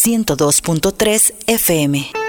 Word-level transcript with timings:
102.3 0.00 1.32
FM. 1.46 2.19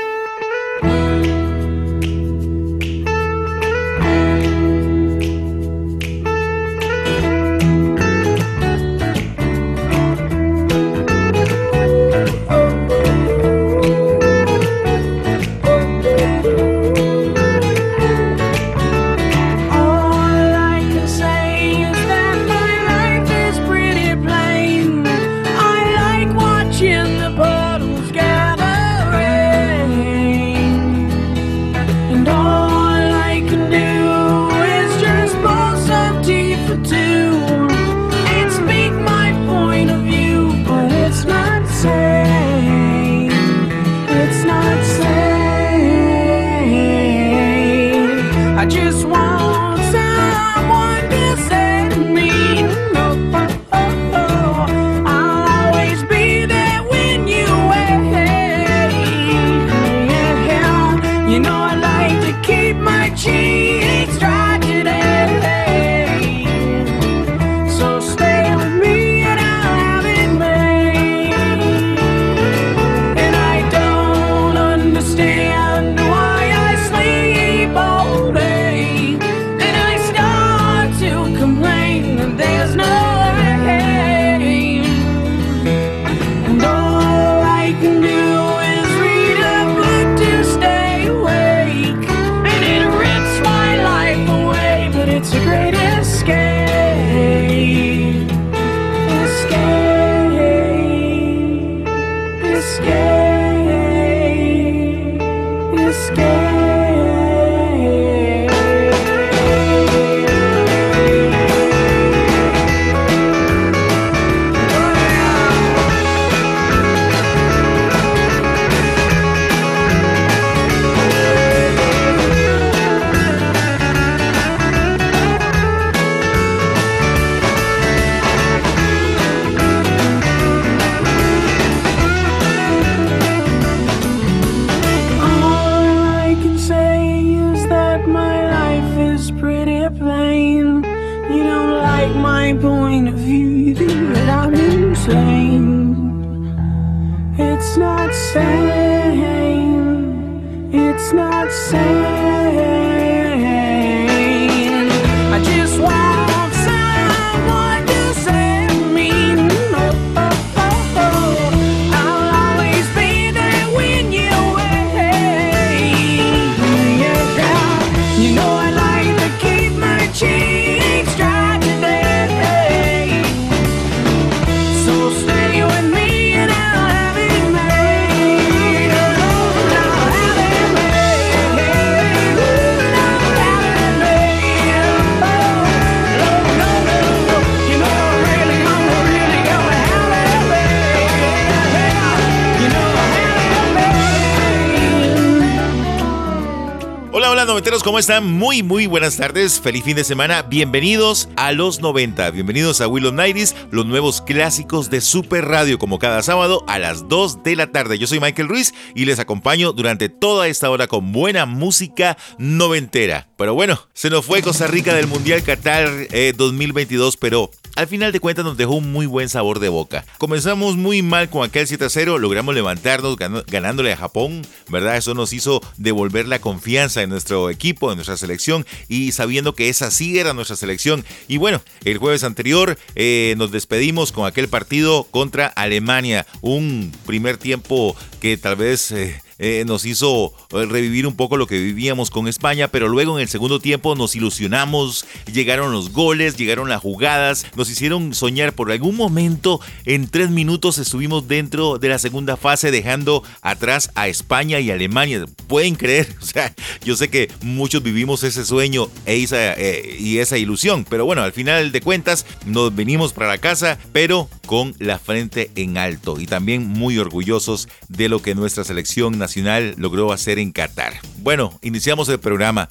¿Cómo 197.79 197.99
están? 197.99 198.25
Muy, 198.25 198.63
muy 198.63 198.85
buenas 198.85 199.15
tardes, 199.15 199.61
feliz 199.61 199.85
fin 199.85 199.95
de 199.95 200.03
semana, 200.03 200.41
bienvenidos 200.41 201.29
a 201.37 201.53
los 201.53 201.79
90, 201.79 202.29
bienvenidos 202.31 202.81
a 202.81 202.87
Willow 202.87 203.13
Nighties, 203.13 203.55
los 203.71 203.85
nuevos 203.85 204.21
clásicos 204.21 204.89
de 204.89 204.99
Super 204.99 205.45
Radio, 205.45 205.79
como 205.79 205.97
cada 205.97 206.21
sábado 206.21 206.65
a 206.67 206.79
las 206.79 207.07
2 207.07 207.43
de 207.43 207.55
la 207.55 207.71
tarde. 207.71 207.97
Yo 207.97 208.07
soy 208.07 208.19
Michael 208.19 208.49
Ruiz 208.49 208.73
y 208.93 209.05
les 209.05 209.19
acompaño 209.19 209.71
durante 209.71 210.09
toda 210.09 210.49
esta 210.49 210.69
hora 210.69 210.87
con 210.87 211.13
buena 211.13 211.45
música 211.45 212.17
noventera. 212.37 213.29
Pero 213.37 213.53
bueno, 213.53 213.79
se 213.93 214.09
nos 214.09 214.25
fue 214.25 214.41
Costa 214.41 214.67
Rica 214.67 214.93
del 214.93 215.07
Mundial 215.07 215.41
Qatar 215.41 215.89
eh, 216.11 216.33
2022, 216.35 217.15
pero 217.15 217.51
al 217.75 217.87
final 217.87 218.11
de 218.11 218.19
cuentas 218.19 218.45
nos 218.45 218.57
dejó 218.57 218.73
un 218.75 218.91
muy 218.91 219.05
buen 219.05 219.29
sabor 219.29 219.59
de 219.59 219.69
boca. 219.69 220.05
Comenzamos 220.17 220.77
muy 220.77 221.01
mal 221.01 221.29
con 221.29 221.43
aquel 221.43 221.67
7-0, 221.67 222.19
logramos 222.19 222.53
levantarnos 222.55 223.17
gan- 223.17 223.43
ganándole 223.47 223.91
a 223.93 223.97
Japón, 223.97 224.41
¿verdad? 224.69 224.97
Eso 224.97 225.13
nos 225.13 225.33
hizo 225.33 225.61
devolver 225.77 226.27
la 226.27 226.39
confianza 226.39 227.01
en 227.01 227.09
nuestro 227.09 227.49
equipo, 227.49 227.91
en 227.91 227.97
nuestra 227.97 228.17
selección 228.17 228.65
y 228.87 229.11
sabiendo 229.11 229.55
que 229.55 229.69
esa 229.69 229.91
sí 229.91 230.19
era 230.19 230.33
nuestra 230.33 230.55
selección. 230.55 231.05
Y 231.27 231.37
bueno, 231.37 231.61
el 231.83 231.97
jueves 231.97 232.23
anterior 232.23 232.77
eh, 232.95 233.35
nos 233.37 233.51
despedimos 233.51 234.11
con 234.11 234.25
aquel 234.25 234.47
partido 234.47 235.03
contra 235.11 235.47
Alemania, 235.47 236.25
un 236.41 236.91
primer 237.05 237.37
tiempo 237.37 237.95
que 238.19 238.37
tal 238.37 238.55
vez... 238.55 238.91
eh, 238.91 239.21
eh, 239.43 239.63
nos 239.65 239.85
hizo 239.85 240.33
eh, 240.51 240.65
revivir 240.67 241.07
un 241.07 241.15
poco 241.15 241.35
lo 241.35 241.47
que 241.47 241.59
vivíamos 241.59 242.11
con 242.11 242.27
España, 242.27 242.67
pero 242.67 242.87
luego 242.87 243.17
en 243.17 243.23
el 243.23 243.27
segundo 243.27 243.59
tiempo 243.59 243.95
nos 243.95 244.15
ilusionamos, 244.15 245.05
llegaron 245.33 245.71
los 245.71 245.91
goles, 245.91 246.37
llegaron 246.37 246.69
las 246.69 246.79
jugadas, 246.79 247.47
nos 247.55 247.67
hicieron 247.71 248.13
soñar 248.13 248.53
por 248.53 248.71
algún 248.71 248.95
momento, 248.95 249.59
en 249.85 250.07
tres 250.07 250.29
minutos 250.29 250.77
estuvimos 250.77 251.27
dentro 251.27 251.79
de 251.79 251.89
la 251.89 251.97
segunda 251.97 252.37
fase 252.37 252.69
dejando 252.69 253.23
atrás 253.41 253.89
a 253.95 254.07
España 254.07 254.59
y 254.59 254.69
Alemania. 254.69 255.25
Pueden 255.47 255.73
creer, 255.73 256.15
o 256.21 256.25
sea, 256.25 256.53
yo 256.85 256.95
sé 256.95 257.09
que 257.09 257.31
muchos 257.41 257.81
vivimos 257.81 258.23
ese 258.23 258.45
sueño 258.45 258.89
e 259.07 259.25
eh, 259.31 259.97
y 259.99 260.19
esa 260.19 260.37
ilusión, 260.37 260.85
pero 260.87 261.05
bueno, 261.05 261.23
al 261.23 261.33
final 261.33 261.71
de 261.71 261.81
cuentas 261.81 262.27
nos 262.45 262.75
venimos 262.75 263.11
para 263.11 263.27
la 263.27 263.39
casa, 263.39 263.79
pero 263.91 264.29
con 264.51 264.75
la 264.79 264.99
frente 264.99 265.49
en 265.55 265.77
alto 265.77 266.19
y 266.19 266.25
también 266.25 266.67
muy 266.67 266.97
orgullosos 266.97 267.69
de 267.87 268.09
lo 268.09 268.21
que 268.21 268.35
nuestra 268.35 268.65
selección 268.65 269.17
nacional 269.17 269.75
logró 269.77 270.11
hacer 270.11 270.39
en 270.39 270.51
Qatar. 270.51 270.99
Bueno, 271.19 271.57
iniciamos 271.61 272.09
el 272.09 272.19
programa. 272.19 272.67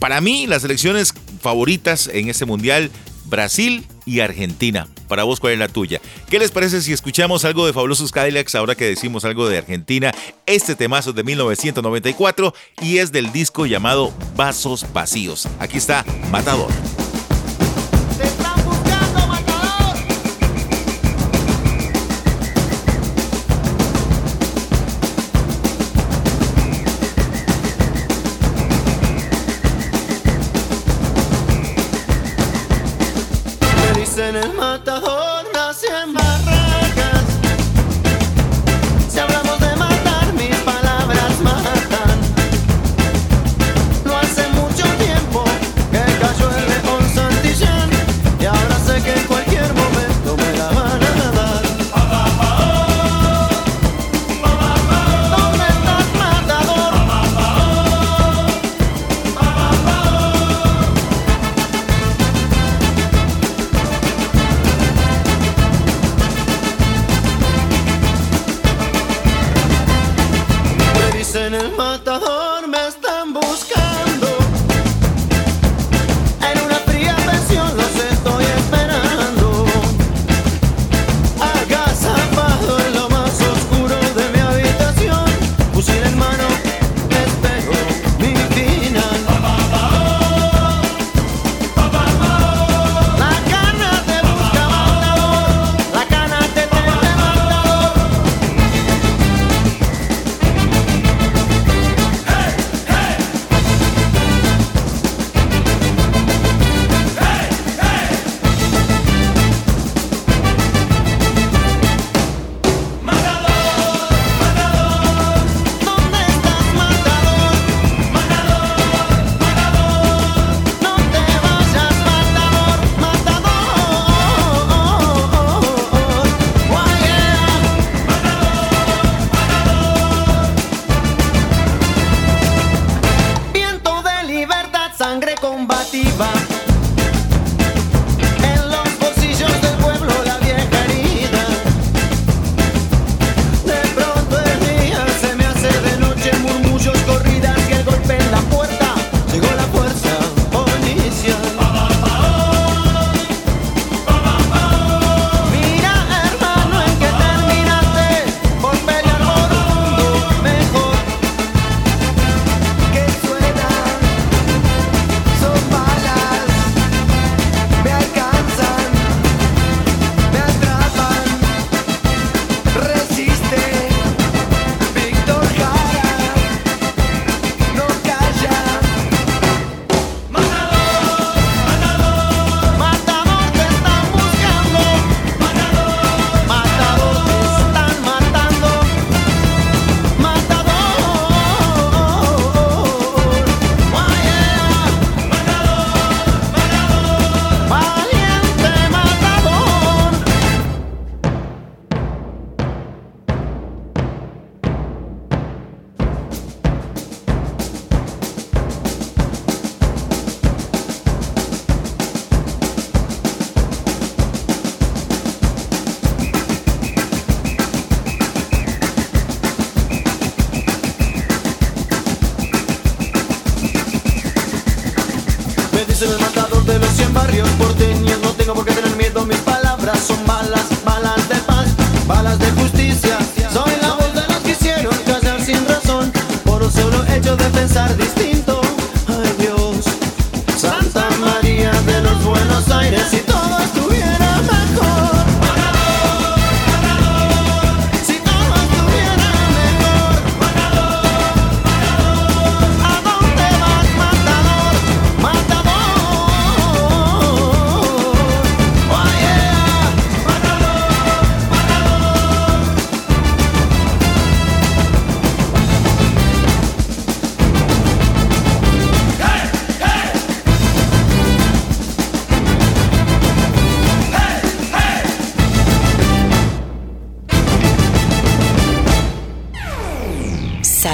Para 0.00 0.20
mí, 0.20 0.48
las 0.48 0.62
selecciones 0.62 1.14
favoritas 1.40 2.10
en 2.12 2.30
este 2.30 2.46
mundial, 2.46 2.90
Brasil 3.26 3.86
y 4.04 4.18
Argentina. 4.18 4.88
Para 5.06 5.22
vos, 5.22 5.38
¿cuál 5.38 5.52
es 5.52 5.60
la 5.60 5.68
tuya? 5.68 6.00
¿Qué 6.28 6.40
les 6.40 6.50
parece 6.50 6.82
si 6.82 6.92
escuchamos 6.92 7.44
algo 7.44 7.64
de 7.64 7.74
Fabulosos 7.74 8.10
Cadillacs 8.10 8.56
ahora 8.56 8.74
que 8.74 8.86
decimos 8.86 9.24
algo 9.24 9.48
de 9.48 9.58
Argentina? 9.58 10.12
Este 10.46 10.74
temazo 10.74 11.10
es 11.10 11.16
de 11.16 11.22
1994 11.22 12.54
y 12.82 12.98
es 12.98 13.12
del 13.12 13.30
disco 13.30 13.66
llamado 13.66 14.12
Vasos 14.34 14.84
Vacíos. 14.92 15.46
Aquí 15.60 15.78
está 15.78 16.04
Matador. 16.32 16.72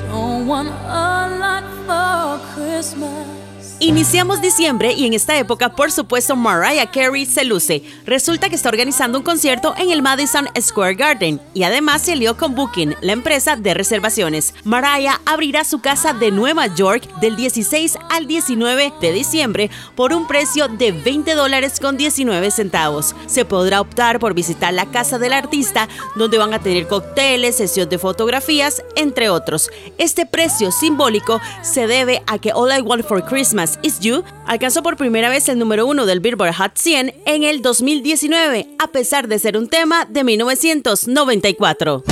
don't 0.07 0.45
want 0.45 0.69
a 0.69 1.29
lot 1.39 1.63
for 1.87 2.39
Christmas. 2.53 3.48
Iniciamos 3.81 4.41
diciembre 4.41 4.91
y 4.91 5.05
en 5.05 5.13
esta 5.13 5.37
época, 5.37 5.69
por 5.69 5.89
supuesto, 5.89 6.35
Mariah 6.35 6.91
Carey 6.91 7.25
se 7.25 7.45
luce. 7.45 7.81
Resulta 8.05 8.49
que 8.49 8.55
está 8.55 8.67
organizando 8.67 9.17
un 9.17 9.23
concierto 9.23 9.73
en 9.77 9.89
el 9.89 10.01
Madison 10.01 10.49
Square 10.59 10.95
Garden 10.95 11.39
y 11.53 11.63
además 11.63 12.01
se 12.01 12.17
lió 12.17 12.35
con 12.35 12.55
Booking, 12.55 12.95
la 12.99 13.13
empresa 13.13 13.55
de 13.55 13.73
reservaciones. 13.73 14.53
Mariah 14.65 15.21
abrirá 15.25 15.63
su 15.63 15.79
casa 15.79 16.11
de 16.11 16.29
Nueva 16.29 16.67
York 16.67 17.07
del 17.21 17.37
16 17.37 17.97
al 18.09 18.27
19 18.27 18.91
de 18.99 19.13
diciembre 19.13 19.69
por 19.95 20.11
un 20.11 20.27
precio 20.27 20.67
de 20.67 20.91
20 20.91 21.33
dólares 21.35 21.79
con 21.79 21.95
19 21.95 22.51
centavos. 22.51 23.15
Se 23.27 23.45
podrá 23.45 23.79
optar 23.79 24.19
por 24.19 24.33
visitar 24.33 24.73
la 24.73 24.87
casa 24.87 25.19
del 25.19 25.31
artista, 25.31 25.87
donde 26.17 26.37
van 26.37 26.53
a 26.53 26.59
tener 26.59 26.85
cócteles, 26.85 27.55
sesión 27.55 27.87
de 27.87 27.97
fotografías, 27.97 28.83
entre 28.97 29.29
otros. 29.29 29.69
Este 29.97 30.25
precio 30.25 30.73
simbólico 30.73 31.39
se 31.61 31.87
debe 31.87 32.23
a 32.27 32.39
que 32.39 32.51
All 32.51 32.77
I 32.77 32.81
Want 32.81 33.05
for 33.05 33.23
Christmas 33.23 33.68
Is 33.83 33.99
You 33.99 34.23
alcanzó 34.45 34.81
por 34.81 34.97
primera 34.97 35.29
vez 35.29 35.49
el 35.49 35.59
número 35.59 35.85
uno 35.85 36.05
del 36.05 36.19
Billboard 36.19 36.55
Hot 36.55 36.71
100 36.75 37.13
en 37.25 37.43
el 37.43 37.61
2019, 37.61 38.69
a 38.79 38.87
pesar 38.87 39.27
de 39.27 39.37
ser 39.37 39.57
un 39.57 39.67
tema 39.67 40.05
de 40.05 40.23
1994. 40.23 42.03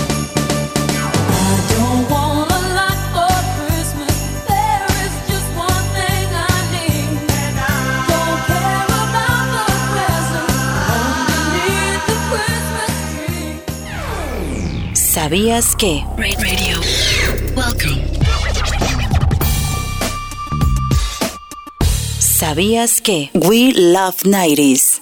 ¿Sabías 14.94 15.76
que? 15.76 16.06
Radio. 16.16 16.80
Welcome. 17.56 18.17
¿Sabías 22.40 23.02
que? 23.02 23.32
We 23.34 23.74
Love 23.74 24.22
90s. 24.26 24.97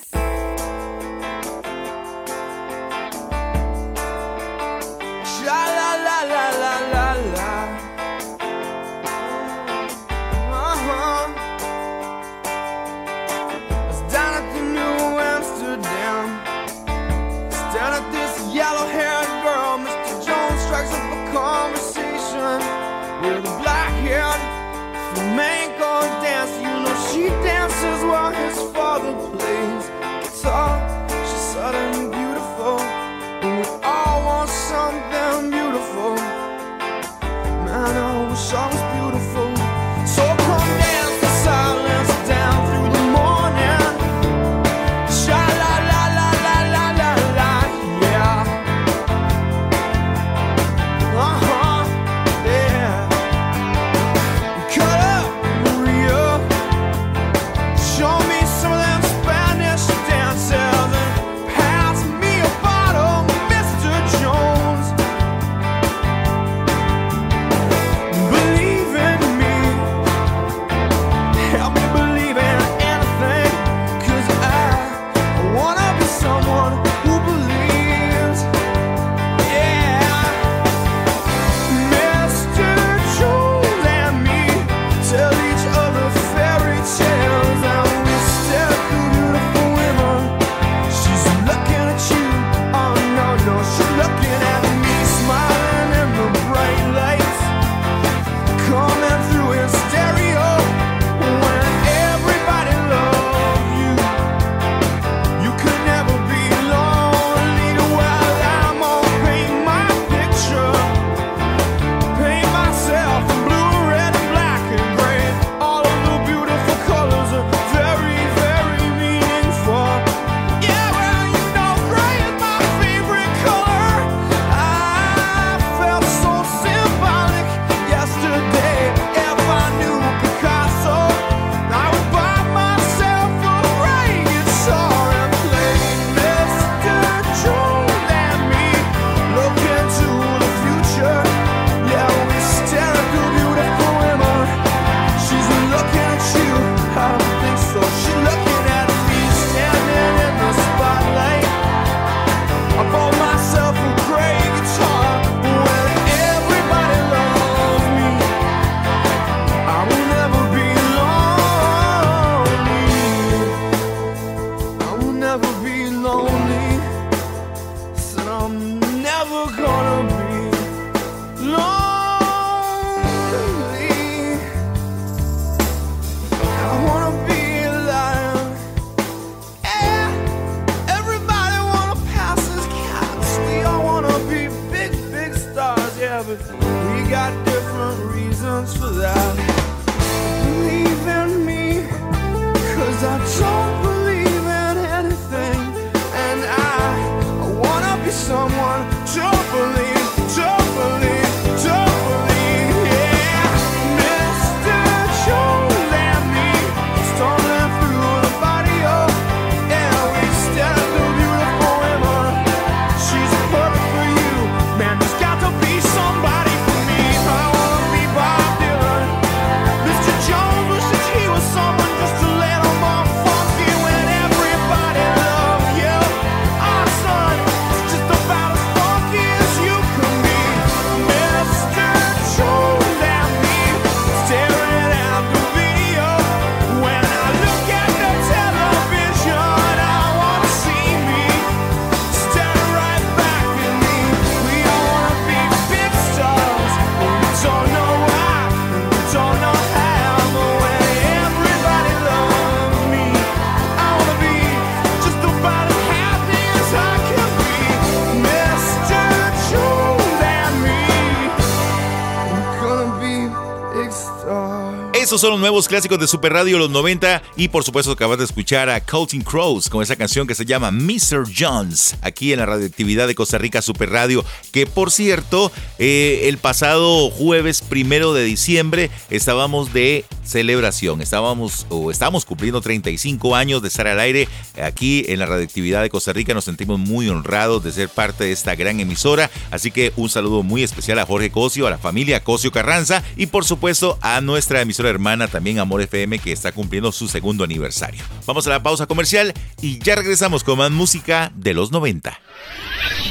Son 265.25 265.31
los 265.31 265.39
nuevos 265.39 265.67
clásicos 265.67 265.97
de 265.97 266.07
Super 266.07 266.33
Radio 266.33 266.59
los 266.59 266.69
90 266.69 267.23
y 267.35 267.47
por 267.47 267.63
supuesto 267.63 267.91
acabas 267.91 268.19
de 268.19 268.25
escuchar 268.25 268.69
a 268.69 268.79
Counting 268.79 269.23
Crows 269.23 269.69
con 269.69 269.81
esa 269.81 269.95
canción 269.95 270.27
que 270.27 270.35
se 270.35 270.45
llama 270.45 270.69
Mr. 270.69 271.25
Jones 271.35 271.95
aquí 272.03 272.31
en 272.31 272.37
la 272.37 272.45
radioactividad 272.45 273.07
de 273.07 273.15
Costa 273.15 273.39
Rica 273.39 273.63
Super 273.63 273.89
Radio 273.89 274.23
que 274.51 274.67
por 274.67 274.91
cierto 274.91 275.51
eh, 275.79 276.25
el 276.25 276.37
pasado 276.37 277.09
jueves 277.09 277.61
primero 277.61 278.13
de 278.13 278.23
diciembre 278.23 278.91
estábamos 279.09 279.73
de 279.73 280.05
celebración 280.23 281.01
estábamos 281.01 281.65
o 281.69 281.89
estamos 281.89 282.23
cumpliendo 282.23 282.61
35 282.61 283.35
años 283.35 283.63
de 283.63 283.69
estar 283.69 283.87
al 283.87 283.99
aire 283.99 284.27
aquí 284.61 285.05
en 285.07 285.17
la 285.17 285.25
radioactividad 285.25 285.81
de 285.81 285.89
Costa 285.89 286.13
Rica 286.13 286.35
nos 286.35 286.45
sentimos 286.45 286.77
muy 286.77 287.09
honrados 287.09 287.63
de 287.63 287.71
ser 287.71 287.89
parte 287.89 288.25
de 288.25 288.31
esta 288.31 288.53
gran 288.53 288.79
emisora 288.79 289.31
así 289.49 289.71
que 289.71 289.91
un 289.95 290.09
saludo 290.09 290.43
muy 290.43 290.61
especial 290.61 290.99
a 290.99 291.05
Jorge 291.07 291.31
Cosio 291.31 291.65
a 291.65 291.71
la 291.71 291.79
familia 291.79 292.23
Cosio 292.23 292.51
Carranza 292.51 293.01
y 293.15 293.25
por 293.25 293.43
supuesto 293.43 293.97
a 294.01 294.21
nuestra 294.21 294.61
emisora 294.61 294.89
hermana 294.89 295.14
también 295.27 295.59
Amor 295.59 295.81
FM 295.81 296.19
que 296.19 296.31
está 296.31 296.51
cumpliendo 296.51 296.91
su 296.91 297.07
segundo 297.07 297.43
aniversario. 297.43 298.03
Vamos 298.25 298.45
a 298.47 298.49
la 298.49 298.61
pausa 298.61 298.85
comercial 298.85 299.33
y 299.61 299.79
ya 299.79 299.95
regresamos 299.95 300.43
con 300.43 300.57
más 300.57 300.71
música 300.71 301.31
de 301.35 301.53
los 301.53 301.71
90. 301.71 302.19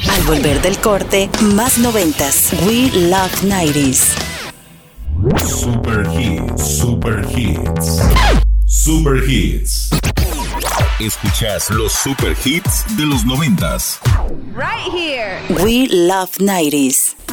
Al 0.09 0.21
volver 0.23 0.61
del 0.61 0.77
corte, 0.77 1.29
más 1.53 1.77
noventas. 1.77 2.51
We 2.65 2.91
Love 3.09 3.43
90s. 3.43 4.15
Super 5.47 6.05
Hits, 6.17 6.77
Super 6.77 7.25
Hits. 7.35 8.01
Super 8.65 9.23
Hits. 9.27 9.89
Escuchas 10.99 11.69
los 11.71 11.91
Super 11.91 12.35
Hits 12.43 12.85
de 12.95 13.05
los 13.05 13.25
90s. 13.25 13.99
We 15.49 15.87
Love 15.89 16.37
90s. 16.37 17.24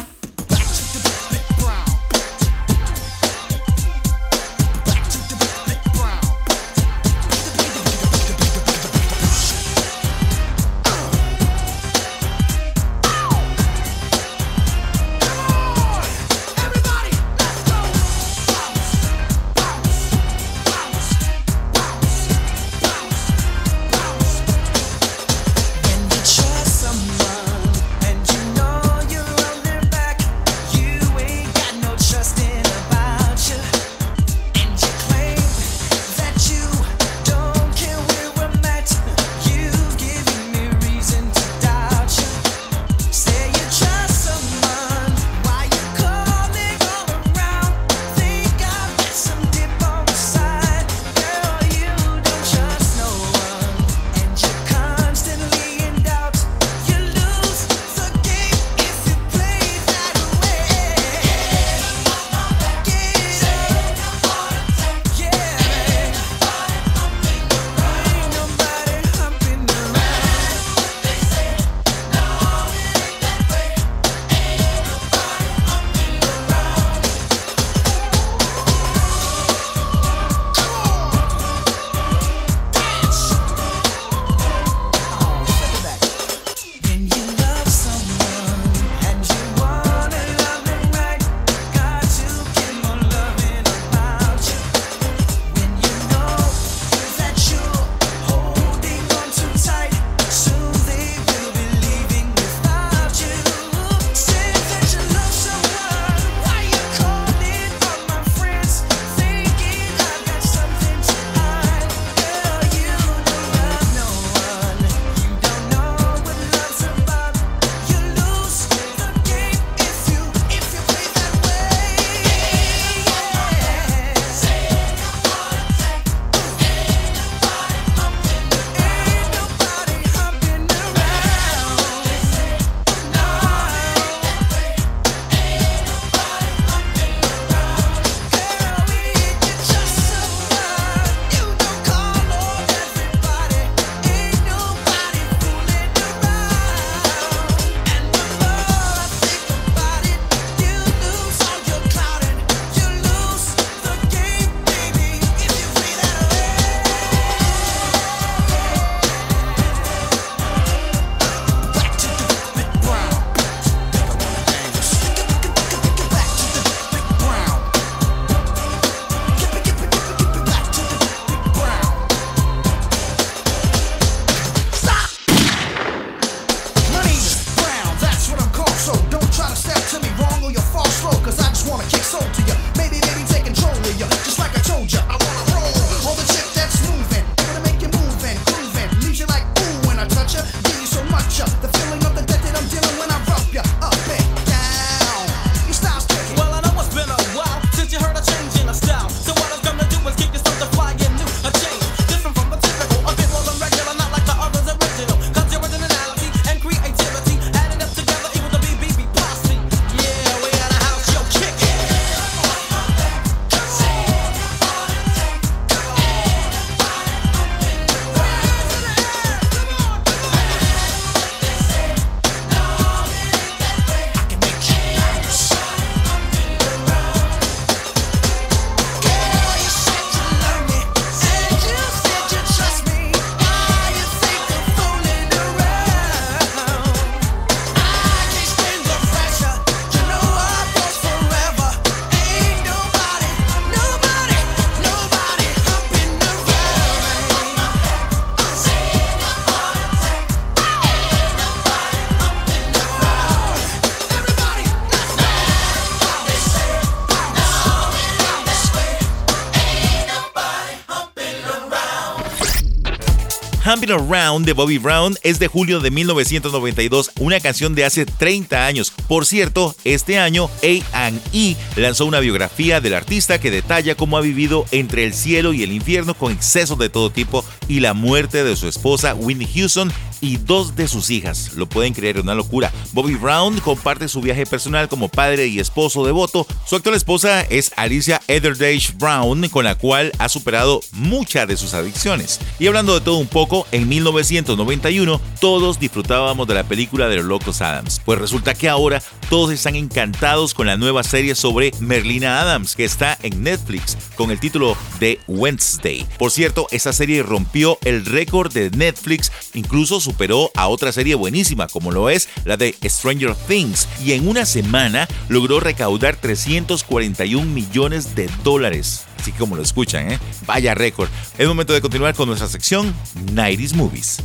Around 263.91 264.45
de 264.45 264.53
Bobby 264.53 264.77
Brown 264.77 265.17
es 265.23 265.39
de 265.39 265.47
julio 265.47 265.79
de 265.79 265.91
1992, 265.91 267.11
una 267.19 267.39
canción 267.39 267.75
de 267.75 267.85
hace 267.85 268.05
30 268.05 268.65
años. 268.65 268.91
Por 269.07 269.25
cierto, 269.25 269.75
este 269.83 270.19
año 270.19 270.49
A&E 270.61 271.55
lanzó 271.75 272.05
una 272.05 272.19
biografía 272.19 272.81
del 272.81 272.93
artista 272.93 273.39
que 273.39 273.51
detalla 273.51 273.95
cómo 273.95 274.17
ha 274.17 274.21
vivido 274.21 274.65
entre 274.71 275.05
el 275.05 275.13
cielo 275.13 275.53
y 275.53 275.63
el 275.63 275.71
infierno 275.71 276.13
con 276.13 276.31
excesos 276.31 276.77
de 276.77 276.89
todo 276.89 277.09
tipo 277.09 277.43
y 277.67 277.79
la 277.79 277.93
muerte 277.93 278.43
de 278.43 278.55
su 278.55 278.67
esposa 278.67 279.15
Whitney 279.15 279.47
Houston 279.53 279.91
y 280.23 280.37
dos 280.37 280.77
de 280.77 280.87
sus 280.87 281.09
hijas. 281.09 281.51
Lo 281.55 281.67
pueden 281.67 281.93
creer, 281.93 282.17
una 282.17 282.33
locura. 282.33 282.71
Bobby 282.93 283.15
Brown 283.15 283.59
comparte 283.59 284.07
su 284.07 284.21
viaje 284.21 284.45
personal 284.45 284.87
como 284.87 285.09
padre 285.09 285.47
y 285.47 285.59
esposo 285.59 286.05
devoto. 286.05 286.47
Su 286.65 286.77
actual 286.77 286.95
esposa 286.95 287.41
es 287.41 287.73
Alicia 287.75 288.21
Etherdage 288.29 288.93
Brown, 288.97 289.49
con 289.49 289.65
la 289.65 289.75
cual 289.75 290.13
ha 290.19 290.29
superado 290.29 290.79
muchas 290.93 291.45
de 291.49 291.57
sus 291.57 291.73
adicciones. 291.73 292.39
Y 292.57 292.67
hablando 292.67 292.93
de 292.93 293.01
todo 293.01 293.17
un 293.17 293.27
poco, 293.27 293.67
en 293.73 293.89
1991 293.89 295.19
todos 295.41 295.77
disfrutábamos 295.77 296.47
de 296.47 296.53
la 296.53 296.63
película 296.63 297.09
de 297.09 297.17
los 297.17 297.25
Locos 297.25 297.61
Adams. 297.61 298.01
Pues 298.05 298.17
resulta 298.17 298.53
que 298.53 298.69
ahora 298.69 299.03
todos 299.29 299.51
están 299.51 299.75
encantados 299.75 300.53
con 300.53 300.67
la 300.67 300.77
nueva 300.77 301.03
serie 301.03 301.35
sobre 301.35 301.71
Merlina 301.81 302.39
Adams 302.39 302.77
que 302.77 302.85
está 302.85 303.17
en 303.23 303.43
Netflix 303.43 303.97
con 304.15 304.31
el 304.31 304.39
título 304.39 304.77
de 305.01 305.19
Wednesday. 305.27 306.07
Por 306.17 306.31
cierto, 306.31 306.67
esta 306.71 306.93
serie 306.93 307.23
rompió 307.23 307.77
el 307.83 308.05
récord 308.05 308.53
de 308.53 308.69
Netflix, 308.69 309.33
incluso 309.53 309.99
superó 310.13 310.51
a 310.55 310.67
otra 310.67 310.91
serie 310.91 311.15
buenísima 311.15 311.67
como 311.67 311.91
lo 311.91 312.07
es 312.07 312.29
la 312.45 312.55
de 312.55 312.75
Stranger 312.85 313.33
Things 313.33 313.87
y 314.05 314.11
en 314.11 314.27
una 314.27 314.45
semana 314.45 315.07
logró 315.27 315.59
recaudar 315.59 316.17
341 316.17 317.43
millones 317.51 318.13
de 318.13 318.29
dólares. 318.43 319.05
Así 319.19 319.31
que 319.31 319.39
como 319.39 319.55
lo 319.55 319.63
escuchan, 319.63 320.11
¿eh? 320.11 320.19
vaya 320.45 320.75
récord. 320.75 321.09
Es 321.39 321.47
momento 321.47 321.73
de 321.73 321.81
continuar 321.81 322.13
con 322.13 322.27
nuestra 322.27 322.47
sección 322.47 322.93
90s 323.33 323.73
Movies. 323.73 324.19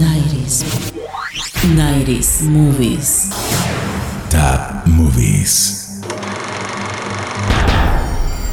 90s. 0.00 0.64
90s 1.76 2.40
movies. 2.44 3.28
Top 4.30 4.86
Movies. 4.86 6.00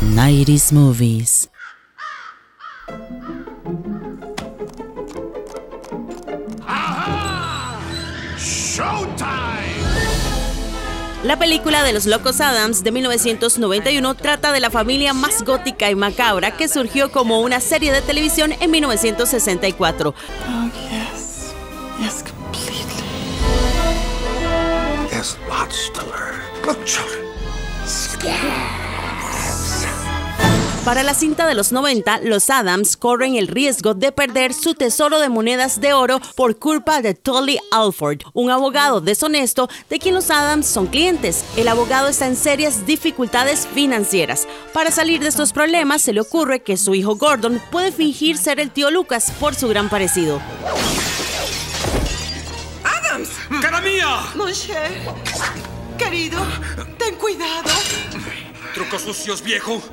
90s 0.01 0.73
movies. 0.73 1.49
La 11.29 11.37
película 11.37 11.83
de 11.83 11.93
los 11.93 12.07
Locos 12.07 12.41
Adams 12.41 12.83
de 12.83 12.91
1991 12.91 14.15
trata 14.15 14.51
de 14.51 14.59
la 14.59 14.71
familia 14.71 15.13
más 15.13 15.43
gótica 15.43 15.91
y 15.91 15.93
macabra 15.93 16.57
que 16.57 16.67
surgió 16.67 17.11
como 17.11 17.41
una 17.41 17.59
serie 17.59 17.91
de 17.91 18.01
televisión 18.01 18.51
en 18.59 18.71
1964. 18.71 20.15
yes. 20.89 21.53
Yes, 21.99 22.23
completely. 22.23 23.03
There's 25.11 25.37
lots 25.47 25.91
to 25.93 26.01
learn. 26.07 26.41
Look, 26.65 26.83
children. 26.85 27.23
Para 30.89 31.03
la 31.03 31.13
cinta 31.13 31.45
de 31.45 31.53
los 31.53 31.71
90, 31.71 32.21
los 32.23 32.49
Adams 32.49 32.97
corren 32.97 33.35
el 33.35 33.47
riesgo 33.47 33.93
de 33.93 34.11
perder 34.11 34.55
su 34.55 34.73
tesoro 34.73 35.19
de 35.19 35.29
monedas 35.29 35.79
de 35.79 35.93
oro 35.93 36.19
por 36.35 36.57
culpa 36.57 37.03
de 37.03 37.13
Tully 37.13 37.59
Alford, 37.69 38.21
un 38.33 38.49
abogado 38.49 38.99
deshonesto 38.99 39.69
de 39.87 39.99
quien 39.99 40.15
los 40.15 40.31
Adams 40.31 40.65
son 40.65 40.87
clientes. 40.87 41.45
El 41.55 41.67
abogado 41.67 42.07
está 42.07 42.25
en 42.25 42.35
serias 42.35 42.87
dificultades 42.87 43.67
financieras. 43.67 44.47
Para 44.73 44.89
salir 44.89 45.21
de 45.21 45.27
estos 45.27 45.53
problemas, 45.53 46.01
se 46.01 46.11
le 46.11 46.21
ocurre 46.21 46.63
que 46.63 46.75
su 46.75 46.95
hijo 46.95 47.17
Gordon 47.17 47.61
puede 47.69 47.91
fingir 47.91 48.39
ser 48.39 48.59
el 48.59 48.71
tío 48.71 48.89
Lucas 48.89 49.31
por 49.39 49.53
su 49.53 49.67
gran 49.67 49.89
parecido. 49.89 50.41
¡Adams! 52.83 53.29
¡Cara 53.61 53.79
mía! 53.81 54.23
Querido, 55.99 56.39
ten 56.97 57.13
cuidado. 57.13 57.69
¿Trucos 58.73 59.03
sucios, 59.03 59.43
viejo? 59.43 59.83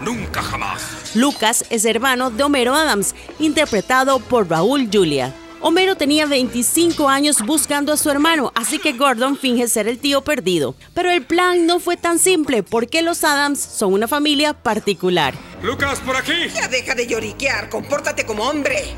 Nunca 0.00 0.42
jamás. 0.42 1.12
Lucas 1.14 1.64
es 1.70 1.84
hermano 1.84 2.30
de 2.30 2.42
Homero 2.42 2.74
Adams, 2.74 3.14
interpretado 3.38 4.20
por 4.20 4.48
Raúl 4.48 4.88
Julia. 4.92 5.32
Homero 5.60 5.96
tenía 5.96 6.26
25 6.26 7.08
años 7.08 7.38
buscando 7.44 7.92
a 7.92 7.96
su 7.96 8.10
hermano, 8.10 8.52
así 8.54 8.78
que 8.78 8.92
Gordon 8.92 9.38
finge 9.38 9.68
ser 9.68 9.88
el 9.88 9.98
tío 9.98 10.20
perdido. 10.20 10.74
Pero 10.94 11.10
el 11.10 11.22
plan 11.24 11.66
no 11.66 11.80
fue 11.80 11.96
tan 11.96 12.18
simple 12.18 12.62
porque 12.62 13.02
los 13.02 13.24
Adams 13.24 13.58
son 13.58 13.94
una 13.94 14.06
familia 14.06 14.52
particular. 14.52 15.34
Lucas, 15.62 15.98
por 16.00 16.16
aquí. 16.16 16.48
Ya 16.54 16.68
deja 16.68 16.94
de 16.94 17.06
lloriquear, 17.06 17.70
compórtate 17.70 18.26
como 18.26 18.44
hombre. 18.44 18.94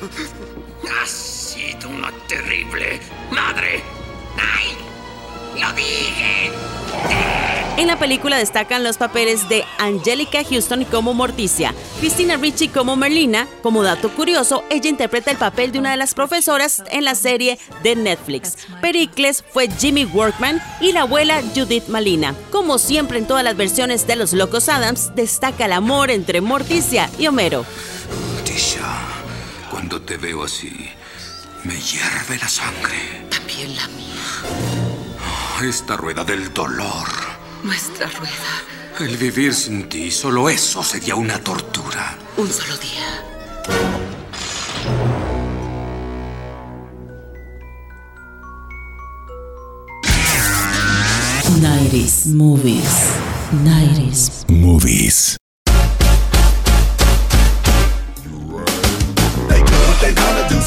Has 1.02 1.10
sido 1.10 1.88
una 1.88 2.12
terrible 2.28 3.00
madre. 3.30 3.82
¡Ay! 4.38 4.85
¡Lo 5.60 5.72
dije! 5.72 6.52
En 7.76 7.88
la 7.88 7.98
película 7.98 8.38
destacan 8.38 8.82
los 8.82 8.96
papeles 8.96 9.50
de 9.50 9.62
Angelica 9.76 10.42
Houston 10.42 10.86
como 10.86 11.12
Morticia, 11.12 11.74
Christina 12.00 12.38
Ricci 12.38 12.68
como 12.68 12.96
Merlina. 12.96 13.46
Como 13.62 13.82
dato 13.82 14.10
curioso, 14.10 14.64
ella 14.70 14.88
interpreta 14.88 15.30
el 15.30 15.36
papel 15.36 15.72
de 15.72 15.78
una 15.78 15.90
de 15.90 15.98
las 15.98 16.14
profesoras 16.14 16.82
en 16.90 17.04
la 17.04 17.14
serie 17.14 17.58
de 17.82 17.94
Netflix. 17.94 18.56
Pericles 18.80 19.44
fue 19.50 19.68
Jimmy 19.68 20.06
Workman 20.06 20.62
y 20.80 20.92
la 20.92 21.02
abuela 21.02 21.42
Judith 21.54 21.88
Malina. 21.88 22.34
Como 22.50 22.78
siempre 22.78 23.18
en 23.18 23.26
todas 23.26 23.44
las 23.44 23.58
versiones 23.58 24.06
de 24.06 24.16
Los 24.16 24.32
Locos 24.32 24.70
Adams, 24.70 25.14
destaca 25.14 25.66
el 25.66 25.72
amor 25.72 26.10
entre 26.10 26.40
Morticia 26.40 27.10
y 27.18 27.26
Homero. 27.26 27.66
Tisha, 28.42 29.00
cuando 29.70 30.00
te 30.00 30.16
veo 30.16 30.44
así, 30.44 30.90
me 31.62 31.74
hierve 31.74 32.38
la 32.38 32.48
sangre. 32.48 33.26
También 33.28 33.76
la 33.76 33.86
mía. 33.88 34.85
Esta 35.62 35.96
rueda 35.96 36.22
del 36.22 36.52
dolor. 36.52 37.08
Nuestra 37.62 38.06
rueda. 38.08 38.62
El 39.00 39.16
vivir 39.16 39.54
sin 39.54 39.88
ti, 39.88 40.10
solo 40.10 40.50
eso 40.50 40.82
sería 40.82 41.14
una 41.14 41.38
tortura. 41.38 42.16
Un 42.36 42.52
solo 42.52 42.76
día. 42.76 43.22
90s 51.60 52.26
movies. 52.26 53.12
90s 53.64 54.44
Movies. 54.48 55.36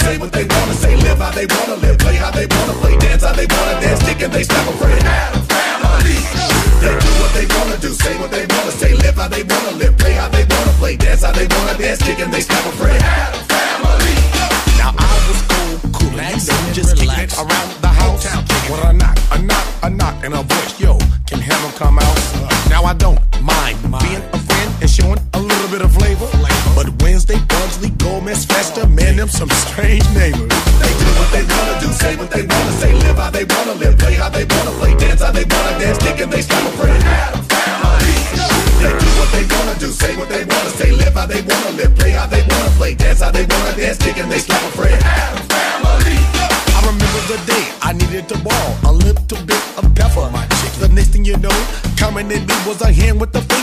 Say 0.10 0.17
what 0.17 0.32
they 0.32 0.45
wanna 0.45 0.74
say, 0.74 0.95
live 1.06 1.19
how 1.19 1.32
they 1.32 1.45
wanna 1.45 1.76
live, 1.86 1.98
play 2.00 2.15
how 2.15 2.32
they 2.32 2.48
wanna 2.48 2.74
play, 2.82 2.98
dance 2.98 3.24
how 3.24 3.34
they 3.34 3.45
wanna 3.45 3.76
dance, 3.82 4.02
kick 4.08 4.22
and 4.24 4.34
they 4.34 4.43
step 4.43 4.65
a 4.67 4.74
friend. 4.82 5.02
They 6.82 6.93
do 7.06 7.12
what 7.22 7.32
they 7.38 7.45
wanna 7.56 7.78
do, 7.78 7.91
say 7.93 8.17
what 8.22 8.32
they 8.32 8.45
wanna 8.54 8.72
say, 8.72 8.91
live 9.04 9.15
how 9.15 9.28
they 9.28 9.43
wanna 9.43 9.74
live, 9.78 9.95
play 9.98 10.13
how 10.13 10.30
they 10.30 10.45
wanna 10.50 10.74
play, 10.82 10.95
dance 10.98 11.24
how 11.24 11.32
they 11.32 11.48
wanna 11.54 11.78
dance, 11.78 12.02
kick 12.02 12.19
and 12.19 12.34
they 12.34 12.41
step 12.41 12.65
a 12.65 12.72
friend. 12.80 13.02
Now 14.82 14.91
I 14.98 15.13
was 15.28 15.39
cool, 15.52 15.76
cool, 15.98 16.19
and 16.19 16.41
you 16.41 16.54
know, 16.54 16.74
just 16.74 16.98
kicking 16.98 17.26
it 17.26 17.34
around 17.38 17.69
the 17.86 17.91
house. 18.02 18.26
When 18.69 18.82
I 18.89 18.93
knock, 19.02 19.17
a 19.36 19.38
knock, 19.50 19.67
a 19.84 19.89
knock, 19.89 20.15
and 20.26 20.34
a 20.34 20.41
voice, 20.41 20.80
yo, 20.80 20.98
can 21.28 21.39
heaven 21.39 21.72
come 21.78 22.00
out? 22.00 22.17
Now 22.69 22.84
I 22.84 22.93
don't 22.93 23.18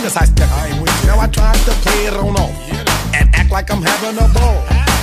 hand 0.06 0.14
with 0.14 0.14
the 0.14 0.14
fingers 0.14 0.16
I 0.16 0.24
stepped. 0.24 0.52
I 0.52 0.66
ain't 0.68 0.82
with 0.82 1.02
you. 1.02 1.08
Now 1.08 1.20
I 1.20 1.26
tried 1.28 1.58
to 1.66 1.72
play 1.82 2.06
it 2.06 2.14
on 2.14 2.36
off 2.36 2.54
and 3.14 3.28
act 3.34 3.50
like 3.50 3.70
I'm 3.70 3.82
having 3.82 4.16
a 4.18 4.28
ball. 4.32 4.62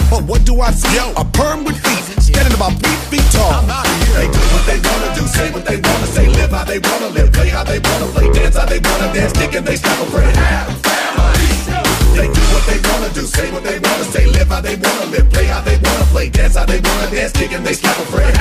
But 0.10 0.24
what 0.24 0.46
do 0.46 0.62
I 0.62 0.72
see? 0.72 0.98
A 0.98 1.26
perm 1.26 1.64
with 1.64 1.78
feet, 1.78 2.04
standing 2.22 2.54
about 2.54 2.74
three 2.80 2.98
feet 3.10 3.26
tall. 3.32 3.62
They 4.14 4.28
do 4.30 4.44
what 4.54 4.66
they 4.68 4.80
wanna 4.80 5.16
do, 5.16 5.26
say 5.26 5.52
what 5.52 5.66
they 5.66 5.78
wanna 5.78 6.08
say, 6.08 6.28
live 6.28 6.52
how 6.52 6.64
they 6.64 6.80
wanna 6.80 7.10
live, 7.10 7.32
play 7.34 7.50
how 7.50 7.64
they 7.64 7.80
wanna 7.80 8.06
play, 8.14 8.32
dance 8.32 8.56
how 8.56 8.66
they 8.66 8.80
wanna 8.80 9.14
dance, 9.14 9.34
kick 9.34 9.56
and 9.56 9.66
they 9.66 9.76
step 9.76 10.00
a 10.00 10.06
friend. 10.12 10.38
They 12.14 12.28
do 12.30 12.44
what 12.54 12.64
they 12.70 12.80
wanna 12.90 13.10
do, 13.14 13.26
say 13.26 13.52
what 13.52 13.64
they 13.64 13.80
wanna 13.80 14.06
say, 14.06 14.28
live 14.28 14.50
how 14.50 14.62
they 14.62 14.76
wanna 14.76 15.06
live, 15.10 15.30
play 15.32 15.46
how 15.46 15.62
they 15.62 15.78
wanna 15.82 16.06
play, 16.14 16.30
dance 16.30 16.56
how 16.56 16.66
they 16.66 16.80
wanna 16.80 17.10
dance, 17.10 17.32
kick 17.32 17.52
and 17.54 17.66
they 17.66 17.74
slap 17.74 17.98
a 17.98 18.06
friend. 18.06 18.33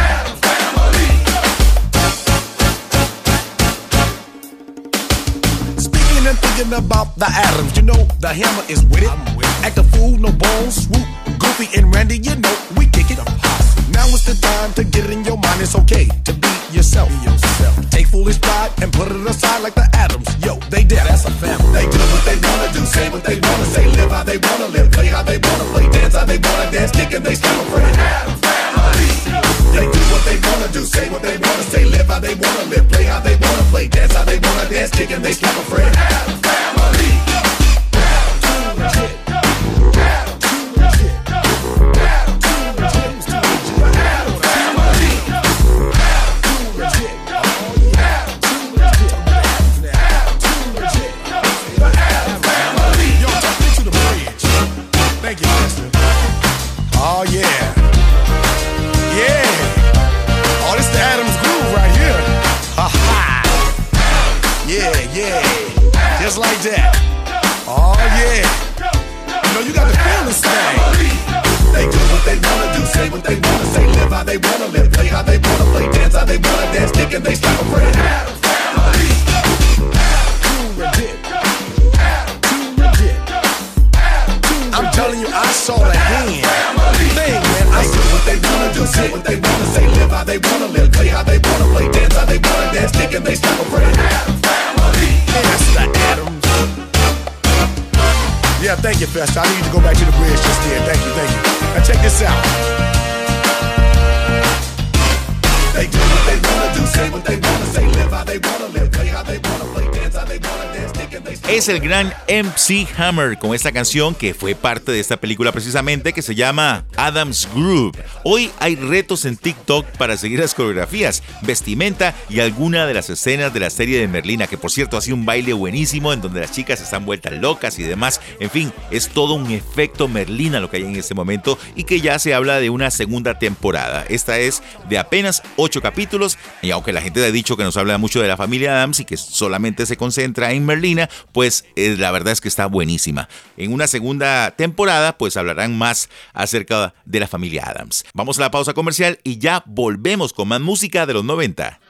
El 111.73 111.81
gran 111.81 112.13
MC 112.33 112.89
Hammer 112.97 113.37
con 113.39 113.55
esta 113.55 113.73
canción 113.73 114.15
que 114.15 114.33
fue 114.33 114.55
parte 114.55 114.91
de 114.91 115.01
esta 115.01 115.19
película 115.19 115.53
precisamente 115.53 116.15
que 116.15 116.23
se 116.23 116.35
llama 116.35 116.87
Adam's 116.97 117.47
Groove. 117.55 117.93
Hoy 118.25 118.51
hay 118.59 118.75
retos 118.75 119.27
en 119.27 119.37
TikTok 119.37 119.85
para 119.99 120.17
seguir 120.17 120.41
las 120.41 120.55
coreografías, 120.55 121.23
vestimenta 121.43 122.15
y 122.31 122.41
alguna 122.41 122.87
de 122.87 122.95
las 122.95 123.11
escenas 123.11 123.53
de 123.53 123.61
la 123.61 123.69
serie 123.69 124.01
de 124.01 124.09
Merlina, 124.09 124.47
que 124.47 124.57
por 124.57 124.71
cierto 124.71 124.97
hace 124.97 125.13
un 125.13 125.27
baile 125.27 125.53
buenísimo 125.53 126.11
en 126.11 126.23
donde 126.23 126.41
las 126.41 126.53
chicas 126.53 126.81
están 126.81 127.05
vueltas 127.05 127.35
locas 127.35 127.79
y 127.79 127.83
demás. 127.83 128.23
En 128.41 128.49
fin, 128.49 128.73
es 128.91 129.11
todo 129.11 129.35
un 129.35 129.51
efecto 129.51 130.09
Merlina 130.09 130.59
lo 130.59 130.71
que 130.71 130.79
hay 130.79 130.85
en 130.85 130.97
este 130.97 131.15
momento 131.15 131.59
y 131.77 131.85
que 131.85 132.01
ya 132.01 132.19
se 132.19 132.33
habla 132.33 132.61
de 132.61 132.71
una 132.71 132.91
segunda 132.91 133.39
temporada. 133.39 134.07
Esta 134.09 134.39
es 134.39 134.63
de 134.89 134.97
apenas 134.97 135.43
8 135.57 135.83
capítulos 135.83 136.39
y 136.63 136.71
aunque 136.71 136.95
la 136.95 137.03
gente 137.03 137.23
ha 137.23 137.31
dicho 137.31 137.59
que 137.59 137.65
nos 137.65 137.77
habla 137.77 137.99
mucho 137.99 138.23
de 138.23 138.29
la 138.29 138.39
familia 138.39 138.73
Adams 138.73 139.01
y 139.01 139.05
que 139.05 139.19
solamente 139.19 139.85
se 139.85 139.99
concentra 139.99 140.53
en 140.53 140.65
Merlina, 140.65 141.11
pues 141.33 141.67
eh, 141.77 141.95
la 141.99 142.11
verdad 142.11 142.22
es 142.31 142.41
que 142.41 142.49
está 142.49 142.67
buenísima. 142.67 143.29
En 143.57 143.73
una 143.73 143.87
segunda 143.87 144.53
temporada, 144.53 145.19
pues 145.19 145.37
hablarán 145.37 145.77
más 145.77 146.09
acerca 146.33 146.95
de 147.05 147.21
la 147.21 147.27
familia 147.27 147.65
Adams. 147.67 148.05
Vamos 148.15 148.39
a 148.39 148.43
la 148.43 148.51
pausa 148.51 148.75
comercial 148.75 149.19
y 149.25 149.39
ya 149.39 149.63
volvemos 149.67 150.33
con 150.33 150.49
más 150.49 150.61
música 150.61 151.07
de 151.07 151.15
los 151.15 151.25
90. 151.25 151.81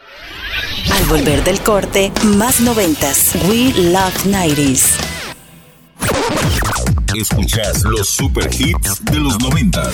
Al 0.92 1.05
volver 1.05 1.45
del 1.45 1.61
corte, 1.61 2.12
más 2.25 2.61
noventas. 2.61 3.35
We 3.49 3.73
Love 3.75 4.27
90s. 4.27 4.97
Escuchas 7.14 7.83
los 7.85 8.09
super 8.09 8.49
hits 8.53 9.05
de 9.05 9.18
los 9.18 9.38
90. 9.38 9.90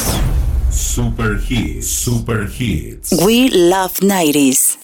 Super 0.70 1.40
hits, 1.48 1.88
super 1.88 2.48
hits. 2.58 3.12
We 3.24 3.48
Love 3.50 3.92
90s. 4.00 4.78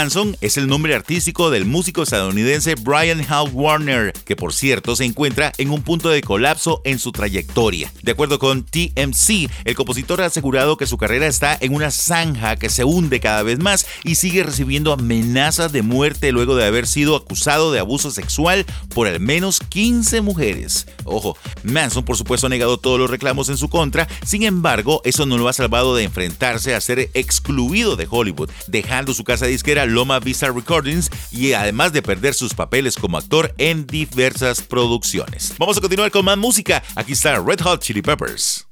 Manson 0.00 0.34
es 0.40 0.56
el 0.56 0.66
nombre 0.66 0.94
artístico 0.94 1.50
del 1.50 1.66
músico 1.66 2.02
estadounidense 2.02 2.74
Brian 2.74 3.22
Hal 3.28 3.50
Warner, 3.52 4.14
que 4.24 4.34
por 4.34 4.54
cierto 4.54 4.96
se 4.96 5.04
encuentra 5.04 5.52
en 5.58 5.68
un 5.68 5.82
punto 5.82 6.08
de 6.08 6.22
colapso 6.22 6.80
en 6.84 6.98
su 6.98 7.12
trayectoria. 7.12 7.92
De 8.02 8.12
acuerdo 8.12 8.38
con 8.38 8.64
TMC, 8.64 9.50
el 9.66 9.74
compositor 9.74 10.22
ha 10.22 10.24
asegurado 10.24 10.78
que 10.78 10.86
su 10.86 10.96
carrera 10.96 11.26
está 11.26 11.54
en 11.60 11.74
una 11.74 11.90
zanja 11.90 12.56
que 12.56 12.70
se 12.70 12.82
hunde 12.82 13.20
cada 13.20 13.42
vez 13.42 13.58
más 13.58 13.86
y 14.02 14.14
sigue 14.14 14.42
recibiendo 14.42 14.94
amenazas 14.94 15.70
de 15.70 15.82
muerte 15.82 16.32
luego 16.32 16.56
de 16.56 16.64
haber 16.64 16.86
sido 16.86 17.14
acusado 17.14 17.70
de 17.70 17.80
abuso 17.80 18.10
sexual 18.10 18.64
por 18.94 19.06
al 19.06 19.20
menos 19.20 19.60
15 19.60 20.22
mujeres. 20.22 20.86
Ojo, 21.04 21.36
Manson 21.62 22.06
por 22.06 22.16
supuesto 22.16 22.46
ha 22.46 22.50
negado 22.50 22.78
todos 22.78 22.98
los 22.98 23.10
reclamos 23.10 23.50
en 23.50 23.58
su 23.58 23.68
contra, 23.68 24.08
sin 24.24 24.44
embargo, 24.44 25.02
eso 25.04 25.26
no 25.26 25.36
lo 25.36 25.46
ha 25.46 25.52
salvado 25.52 25.94
de 25.94 26.04
enfrentarse 26.04 26.74
a 26.74 26.80
ser 26.80 27.10
excluido 27.12 27.96
de 27.96 28.08
Hollywood, 28.10 28.48
dejando 28.66 29.12
su 29.12 29.24
casa 29.24 29.44
disquera 29.44 29.89
Loma 29.94 30.20
Vista 30.20 30.48
Recordings 30.50 31.10
y 31.30 31.52
además 31.52 31.92
de 31.92 32.02
perder 32.02 32.34
sus 32.34 32.54
papeles 32.54 32.96
como 32.96 33.18
actor 33.18 33.54
en 33.58 33.86
diversas 33.86 34.62
producciones. 34.62 35.54
Vamos 35.58 35.78
a 35.78 35.80
continuar 35.80 36.10
con 36.10 36.24
más 36.24 36.38
música. 36.38 36.82
Aquí 36.94 37.12
está 37.12 37.38
Red 37.38 37.60
Hot 37.60 37.82
Chili 37.82 38.02
Peppers. 38.02 38.69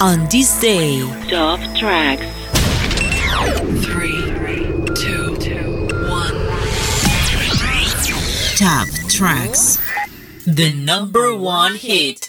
On 0.00 0.28
this 0.30 0.60
day. 0.60 1.00
Top 1.28 1.58
tracks. 1.76 2.24
Three, 3.84 4.22
two, 4.94 5.36
one. 6.08 6.34
Top 8.56 8.88
tracks. 9.08 9.78
The 10.46 10.72
number 10.72 11.34
one 11.34 11.74
hit. 11.74 12.27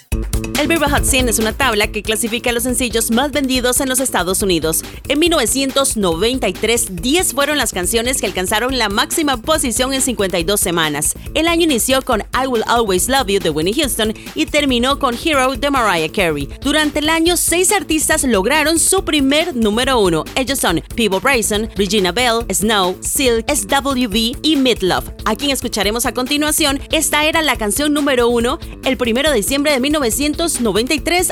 Billboard 0.70 0.92
Hot 0.92 1.04
100 1.04 1.28
es 1.28 1.40
una 1.40 1.52
tabla 1.52 1.88
que 1.88 2.04
clasifica 2.04 2.52
los 2.52 2.62
sencillos 2.62 3.10
más 3.10 3.32
vendidos 3.32 3.80
en 3.80 3.88
los 3.88 3.98
Estados 3.98 4.40
Unidos. 4.40 4.84
En 5.08 5.18
1993, 5.18 6.94
10 6.94 7.34
fueron 7.34 7.58
las 7.58 7.72
canciones 7.72 8.20
que 8.20 8.26
alcanzaron 8.26 8.78
la 8.78 8.88
máxima 8.88 9.36
posición 9.36 9.92
en 9.92 10.00
52 10.00 10.60
semanas. 10.60 11.16
El 11.34 11.48
año 11.48 11.64
inició 11.64 12.02
con 12.02 12.20
I 12.20 12.46
Will 12.46 12.62
Always 12.68 13.08
Love 13.08 13.26
You 13.26 13.40
de 13.40 13.50
Winnie 13.50 13.74
Houston 13.74 14.14
y 14.36 14.46
terminó 14.46 15.00
con 15.00 15.16
Hero 15.16 15.56
de 15.56 15.70
Mariah 15.72 16.12
Carey. 16.12 16.48
Durante 16.60 17.00
el 17.00 17.08
año, 17.08 17.36
seis 17.36 17.72
artistas 17.72 18.22
lograron 18.22 18.78
su 18.78 19.04
primer 19.04 19.56
número 19.56 19.98
uno. 19.98 20.22
Ellos 20.36 20.60
son 20.60 20.84
Peebo 20.94 21.18
Bryson, 21.18 21.68
Regina 21.74 22.12
Bell, 22.12 22.46
Snow, 22.48 22.96
Silk, 23.00 23.44
SWV 23.50 24.38
y 24.40 24.54
Midlove. 24.54 25.16
A 25.24 25.34
quien 25.34 25.50
escucharemos 25.50 26.06
a 26.06 26.14
continuación, 26.14 26.78
esta 26.92 27.24
era 27.24 27.42
la 27.42 27.56
canción 27.56 27.92
número 27.92 28.28
uno 28.28 28.60
el 28.84 28.96
1 28.96 29.30
de 29.30 29.36
diciembre 29.36 29.72
de 29.72 29.80
1993, 29.80 30.59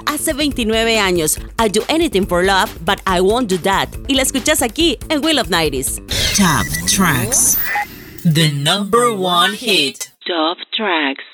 hace 0.07 0.33
29 0.33 0.99
años. 0.99 1.39
I'll 1.59 1.71
do 1.71 1.83
anything 1.89 2.27
for 2.27 2.45
love, 2.45 2.71
but 2.85 3.01
I 3.07 3.21
won't 3.21 3.49
do 3.49 3.59
that. 3.59 3.89
Y 4.09 4.15
la 4.15 4.23
escuchas 4.23 4.63
aquí 4.63 4.99
en 5.09 5.23
Will 5.23 5.39
of 5.39 5.49
Nighties. 5.51 6.01
Top 6.37 6.67
tracks. 6.87 7.59
The 8.25 8.51
number 8.53 9.13
one 9.15 9.55
hit. 9.55 10.11
Top 10.27 10.59
tracks. 10.77 11.25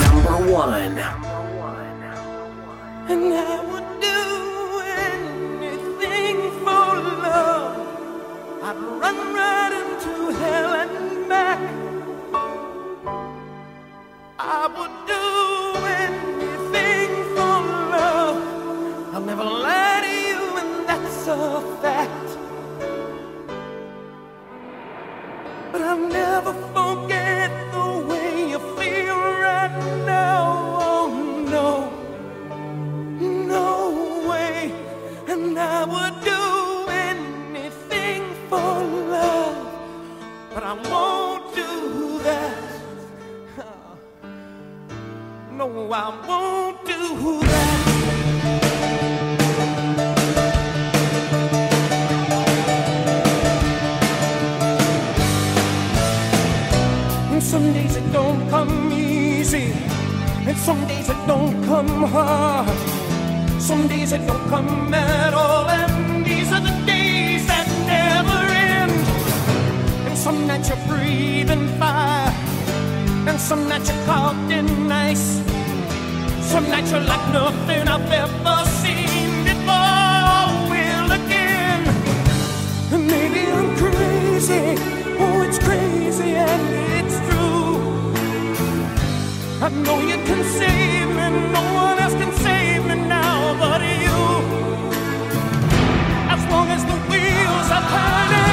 Number 0.00 0.52
one. 0.52 0.98
And 3.08 3.34
I 3.34 3.60
would 3.64 4.00
do 4.00 4.18
anything 5.08 6.38
for 6.60 7.00
love. 7.24 7.74
I'd 8.62 8.76
run 9.00 9.39
I 14.42 14.66
would 14.76 14.96
do 15.06 15.26
anything 16.00 17.10
for 17.34 17.60
love. 17.92 18.40
I'll 19.12 19.20
never 19.20 19.44
lie 19.44 20.00
to 20.06 20.12
you, 20.28 20.56
and 20.62 20.88
that's 20.88 21.26
a 21.28 21.60
fact. 21.82 22.28
But 25.70 25.82
I'll 25.82 26.08
never 26.08 26.54
forget 26.72 27.50
the 27.72 27.88
way 28.08 28.48
you 28.48 28.58
feel 28.78 29.18
right 29.48 29.76
now. 30.06 30.78
Oh 30.88 31.08
no, 31.56 31.92
no 33.20 34.26
way. 34.26 34.72
And 35.28 35.58
I 35.58 35.84
would 35.84 36.16
do 36.24 36.42
anything 36.88 38.22
for 38.48 38.72
love, 39.14 39.56
but 40.54 40.62
I 40.64 40.72
won't 40.88 41.19
No, 45.60 45.92
I 45.92 46.08
won't 46.26 46.86
do 46.86 47.42
that. 47.42 47.80
And 57.30 57.42
some 57.42 57.74
days 57.74 57.94
it 57.96 58.10
don't 58.10 58.48
come 58.48 58.90
easy, 58.90 59.74
and 60.48 60.56
some 60.56 60.86
days 60.86 61.10
it 61.10 61.26
don't 61.26 61.62
come 61.66 62.04
hard. 62.04 62.78
Some 63.60 63.86
days 63.86 64.12
it 64.12 64.26
don't 64.26 64.48
come 64.48 64.94
at 64.94 65.34
all, 65.34 65.68
and 65.68 66.24
these 66.24 66.50
are 66.54 66.60
the 66.62 66.72
days 66.86 67.46
that 67.48 67.68
never 67.84 68.40
end. 68.72 68.92
And 70.08 70.16
some 70.16 70.46
nights 70.46 70.70
you're 70.70 70.86
breathing 70.88 71.68
fire, 71.78 72.32
and 73.28 73.38
some 73.38 73.68
nights 73.68 73.90
you're 73.90 74.06
caught 74.06 74.50
in 74.50 74.90
ice. 74.90 75.49
Some 76.50 76.68
nights 76.68 76.90
you're 76.90 77.00
like 77.00 77.32
nothing 77.32 77.86
I've 77.86 78.10
ever 78.10 78.64
seen 78.82 79.44
before. 79.44 80.50
Will 80.68 81.12
again. 81.20 81.82
Maybe 82.90 83.42
I'm 83.58 83.76
crazy. 83.76 84.74
Oh, 85.22 85.46
it's 85.46 85.60
crazy 85.60 86.34
and 86.34 86.62
it's 86.98 87.18
true. 87.28 87.78
I 89.62 89.68
know 89.84 90.00
you 90.00 90.18
can 90.28 90.42
save 90.58 91.08
me. 91.18 91.26
No 91.52 91.62
one 91.84 91.98
else 92.00 92.14
can 92.14 92.32
save 92.42 92.84
me 92.84 92.96
now 92.96 93.54
but 93.62 93.80
you. 93.80 94.20
As 96.34 96.42
long 96.50 96.68
as 96.76 96.82
the 96.84 96.96
wheels 97.10 97.68
are 97.76 97.86
turning, 97.94 98.49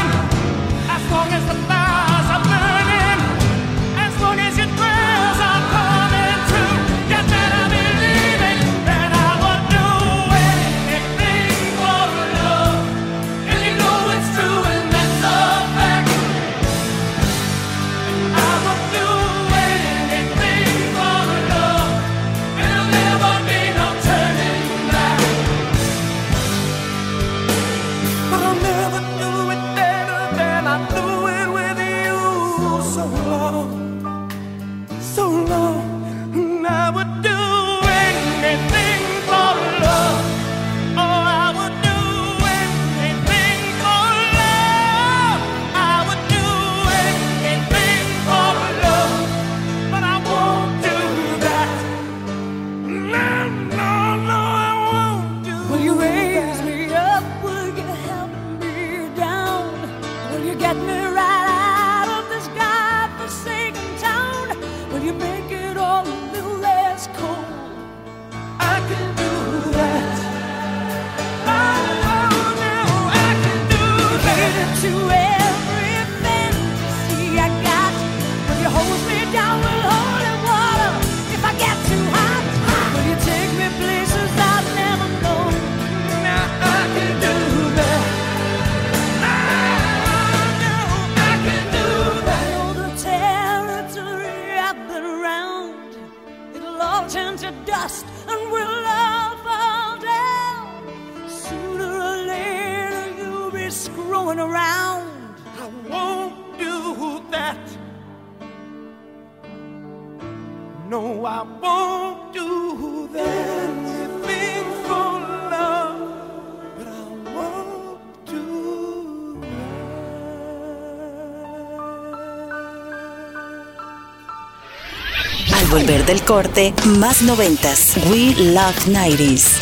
del 126.08 126.22
corte, 126.24 126.74
más 127.00 127.22
noventas. 127.22 127.96
We 128.10 128.34
Love 128.38 128.88
90s. 128.88 129.60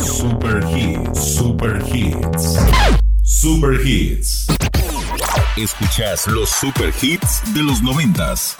Super 0.00 0.64
Hits, 0.72 1.34
Super 1.34 1.82
Hits. 1.92 2.56
Super 3.24 3.84
Hits. 3.84 4.46
Escuchas 5.56 6.28
los 6.28 6.48
super 6.48 6.94
hits 7.02 7.42
de 7.52 7.62
los 7.62 7.82
noventas. 7.82 8.56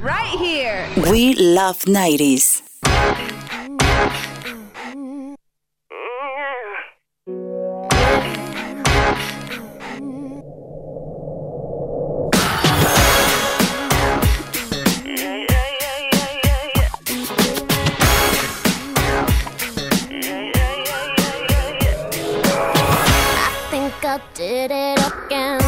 Right 0.00 0.34
here. 0.40 0.88
We 1.10 1.34
love 1.34 1.76
90s. 1.84 2.57
Did 24.38 24.70
it 24.70 25.00
again. 25.26 25.67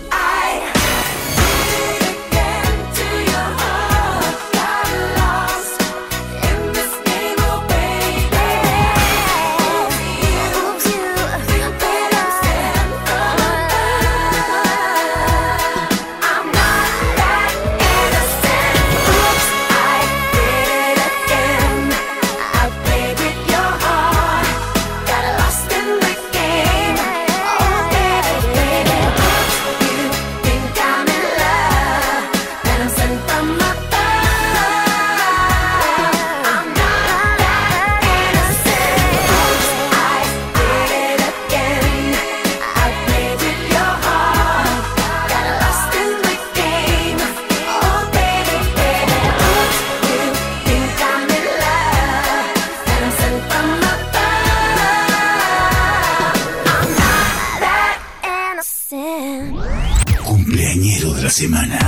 semana. 61.31 61.79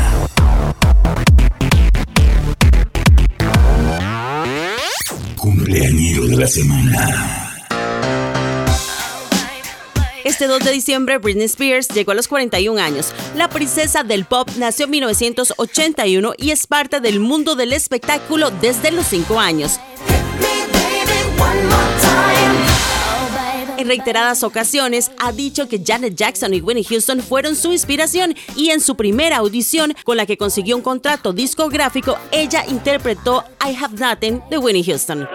Cumpleañero 5.35 6.27
de 6.27 6.37
la 6.37 6.47
semana. 6.47 7.49
Este 10.23 10.47
2 10.47 10.63
de 10.63 10.71
diciembre, 10.71 11.17
Britney 11.17 11.45
Spears 11.45 11.89
llegó 11.89 12.13
a 12.13 12.15
los 12.15 12.29
41 12.29 12.81
años. 12.81 13.13
La 13.35 13.49
princesa 13.49 14.03
del 14.03 14.23
pop 14.23 14.49
nació 14.57 14.85
en 14.85 14.91
1981 14.91 16.33
y 16.37 16.51
es 16.51 16.65
parte 16.65 17.01
del 17.01 17.19
mundo 17.19 17.55
del 17.55 17.73
espectáculo 17.73 18.49
desde 18.49 18.91
los 18.91 19.05
5 19.07 19.39
años. 19.41 19.79
En 23.83 23.89
reiteradas 23.89 24.43
ocasiones 24.43 25.11
ha 25.19 25.33
dicho 25.33 25.67
que 25.67 25.83
Janet 25.85 26.15
Jackson 26.15 26.53
y 26.53 26.61
Winnie 26.61 26.85
Houston 26.85 27.19
fueron 27.19 27.53
su 27.53 27.73
inspiración 27.73 28.33
y 28.55 28.69
en 28.69 28.79
su 28.79 28.95
primera 28.95 29.35
audición 29.39 29.93
con 30.05 30.15
la 30.15 30.25
que 30.25 30.37
consiguió 30.37 30.77
un 30.77 30.81
contrato 30.81 31.33
discográfico, 31.33 32.17
ella 32.31 32.63
interpretó 32.69 33.43
I 33.61 33.75
Have 33.75 33.97
Nothing 33.99 34.41
de 34.49 34.57
Winnie 34.57 34.85
Houston. 34.85 35.27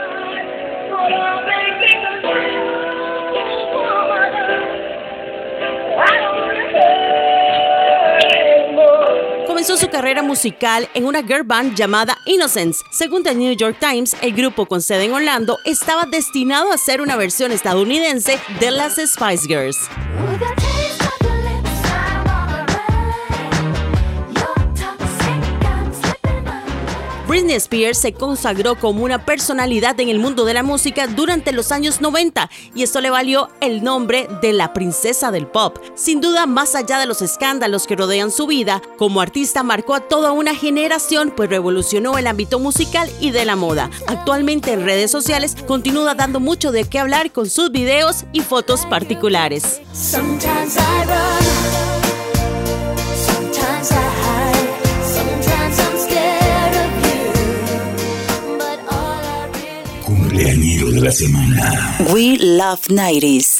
Comenzó 9.58 9.76
su 9.76 9.90
carrera 9.90 10.22
musical 10.22 10.88
en 10.94 11.04
una 11.04 11.20
girl 11.20 11.42
band 11.42 11.74
llamada 11.74 12.16
Innocence. 12.26 12.84
Según 12.92 13.24
The 13.24 13.34
New 13.34 13.56
York 13.56 13.78
Times, 13.80 14.14
el 14.22 14.32
grupo 14.32 14.66
con 14.66 14.80
sede 14.80 15.06
en 15.06 15.12
Orlando 15.12 15.58
estaba 15.64 16.04
destinado 16.04 16.70
a 16.70 16.78
ser 16.78 17.00
una 17.00 17.16
versión 17.16 17.50
estadounidense 17.50 18.38
de 18.60 18.70
las 18.70 18.94
Spice 18.94 19.48
Girls. 19.48 19.76
Britney 27.28 27.56
Spears 27.56 27.98
se 27.98 28.14
consagró 28.14 28.76
como 28.76 29.04
una 29.04 29.26
personalidad 29.26 30.00
en 30.00 30.08
el 30.08 30.18
mundo 30.18 30.46
de 30.46 30.54
la 30.54 30.62
música 30.62 31.06
durante 31.06 31.52
los 31.52 31.72
años 31.72 32.00
90 32.00 32.48
y 32.74 32.82
esto 32.82 33.02
le 33.02 33.10
valió 33.10 33.50
el 33.60 33.84
nombre 33.84 34.26
de 34.40 34.54
la 34.54 34.72
princesa 34.72 35.30
del 35.30 35.46
pop. 35.46 35.76
Sin 35.94 36.22
duda, 36.22 36.46
más 36.46 36.74
allá 36.74 36.98
de 36.98 37.04
los 37.04 37.20
escándalos 37.20 37.86
que 37.86 37.96
rodean 37.96 38.30
su 38.30 38.46
vida, 38.46 38.80
como 38.96 39.20
artista 39.20 39.62
marcó 39.62 39.94
a 39.94 40.00
toda 40.00 40.32
una 40.32 40.54
generación 40.54 41.30
pues 41.36 41.50
revolucionó 41.50 42.16
el 42.16 42.26
ámbito 42.26 42.60
musical 42.60 43.10
y 43.20 43.30
de 43.30 43.44
la 43.44 43.56
moda. 43.56 43.90
Actualmente 44.06 44.72
en 44.72 44.86
redes 44.86 45.10
sociales 45.10 45.54
continúa 45.66 46.14
dando 46.14 46.40
mucho 46.40 46.72
de 46.72 46.84
qué 46.84 46.98
hablar 46.98 47.30
con 47.30 47.50
sus 47.50 47.70
videos 47.70 48.24
y 48.32 48.40
fotos 48.40 48.86
particulares. 48.86 49.82
De 60.98 61.04
la 61.04 61.12
semana. 61.12 61.96
We 62.12 62.36
Love 62.38 62.88
90s. 62.88 63.57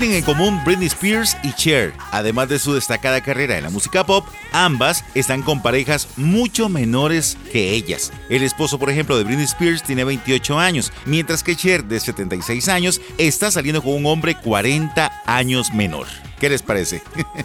Tienen 0.00 0.16
en 0.16 0.22
común 0.24 0.60
Britney 0.64 0.86
Spears 0.86 1.36
y 1.42 1.52
Cher? 1.54 1.92
Además 2.12 2.48
de 2.48 2.60
su 2.60 2.72
destacada 2.72 3.20
carrera 3.20 3.56
en 3.56 3.64
la 3.64 3.70
música 3.70 4.06
pop, 4.06 4.24
ambas 4.52 5.04
están 5.16 5.42
con 5.42 5.60
parejas 5.60 6.06
mucho 6.16 6.68
menores 6.68 7.36
que 7.50 7.72
ellas. 7.72 8.12
El 8.28 8.44
esposo, 8.44 8.78
por 8.78 8.90
ejemplo, 8.90 9.18
de 9.18 9.24
Britney 9.24 9.46
Spears 9.46 9.82
tiene 9.82 10.04
28 10.04 10.56
años, 10.56 10.92
mientras 11.04 11.42
que 11.42 11.56
Cher, 11.56 11.82
de 11.82 11.98
76 11.98 12.68
años, 12.68 13.00
está 13.18 13.50
saliendo 13.50 13.82
con 13.82 13.94
un 13.94 14.06
hombre 14.06 14.36
40 14.36 15.22
años 15.26 15.72
menor. 15.74 16.06
¿Qué 16.40 16.48
les 16.48 16.62
parece? 16.62 17.02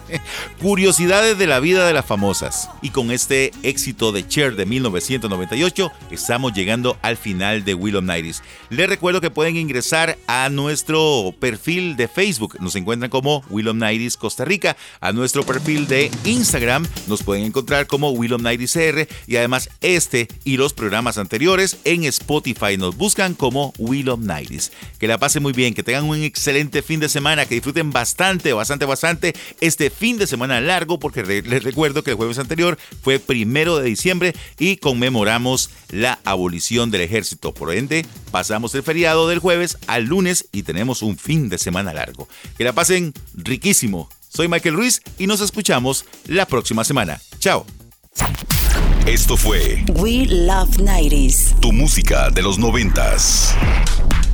Curiosidades 0.62 1.38
de 1.38 1.48
la 1.48 1.60
vida 1.60 1.88
de 1.88 1.94
las 1.94 2.06
famosas. 2.06 2.70
Y 2.84 2.92
con 2.92 3.10
este 3.10 3.52
éxito 3.64 4.12
de 4.12 4.28
Cher 4.28 4.56
de 4.56 4.68
1998, 4.68 5.92
estamos 6.12 6.54
llegando 6.54 6.98
al 7.02 7.18
final 7.18 7.66
de 7.66 7.74
Willow 7.74 8.04
Nighties. 8.04 8.44
Les 8.70 8.88
recuerdo 8.88 9.20
que 9.20 9.32
pueden 9.32 9.58
ingresar 9.58 10.18
a 10.28 10.50
nuestro 10.50 11.34
perfil 11.40 11.96
de 11.96 12.08
Facebook. 12.08 12.58
Nos 12.60 12.76
encuentran 12.76 13.10
como 13.10 13.44
Willow 13.50 13.74
Nighties 13.74 14.16
Costa 14.16 14.46
Rica. 14.46 14.78
A 15.02 15.12
nuestro 15.12 15.44
perfil 15.44 15.88
de 15.88 16.12
Instagram 16.24 16.86
nos 17.08 17.24
pueden 17.24 17.46
encontrar 17.46 17.88
como 17.88 18.12
Willow 18.12 18.38
Nighties 18.38 18.74
CR. 18.74 19.08
Y 19.26 19.38
además 19.38 19.70
este 19.82 20.28
y 20.44 20.58
los 20.58 20.74
programas 20.74 21.18
anteriores 21.18 21.78
en 21.84 22.04
Spotify 22.04 22.78
nos 22.78 22.96
buscan 22.96 23.34
como 23.34 23.74
Willow 23.80 24.18
Nighties. 24.18 24.72
Que 25.00 25.08
la 25.08 25.18
pasen 25.18 25.42
muy 25.42 25.54
bien, 25.54 25.74
que 25.74 25.82
tengan 25.82 26.04
un 26.04 26.22
excelente 26.22 26.84
fin 26.84 27.00
de 27.00 27.10
semana, 27.10 27.46
que 27.46 27.56
disfruten 27.56 27.92
bastante, 27.92 28.54
bastante, 28.54 28.83
bastante 28.86 29.34
este 29.62 29.90
fin 29.90 30.18
de 30.18 30.28
semana 30.28 30.62
largo, 30.62 31.00
porque 31.00 31.24
les 31.24 31.64
recuerdo 31.64 32.04
que 32.04 32.12
el 32.12 32.18
jueves 32.18 32.40
anterior 32.40 32.78
fue 33.02 33.20
primero 33.20 33.78
de 33.78 33.86
diciembre 33.86 34.34
y 34.60 34.78
conmemoramos 34.78 35.70
la 35.90 36.20
abolición 36.24 36.92
del 36.92 37.02
ejército. 37.02 37.54
Por 37.54 37.74
ende, 37.74 38.06
pasamos 38.32 38.74
el 38.76 38.84
feriado 38.84 39.28
del 39.28 39.40
jueves 39.40 39.78
al 39.88 40.06
lunes 40.06 40.48
y 40.52 40.64
tenemos 40.64 41.02
un 41.02 41.18
fin 41.18 41.50
de 41.50 41.58
semana 41.58 41.94
largo. 41.94 42.28
Que 42.58 42.64
la 42.64 42.74
pasen 42.74 43.14
riquísimo. 43.34 44.10
Soy 44.30 44.48
Michael 44.48 44.76
Ruiz 44.76 45.02
y 45.18 45.28
nos 45.28 45.42
escuchamos 45.42 46.06
la 46.28 46.46
próxima 46.48 46.84
semana. 46.84 47.20
Chao. 47.40 47.66
Esto 49.06 49.36
fue 49.38 49.84
We 49.96 50.26
Love 50.28 50.78
90s. 50.78 51.60
Tu 51.60 51.72
música 51.72 52.30
de 52.30 52.42
los 52.42 52.58
noventas. 52.58 53.54